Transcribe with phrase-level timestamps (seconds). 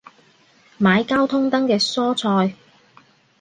[0.79, 2.55] 買交通燈嘅蔬菜